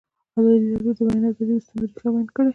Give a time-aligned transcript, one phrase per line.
[0.37, 2.49] ازادي راډیو د د بیان آزادي د ستونزو رېښه بیان کړې.